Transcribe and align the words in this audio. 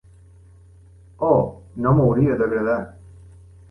Oh, 1.29 1.37
no 1.85 1.95
m'hauria 2.01 2.43
d'agradar! 2.43 2.83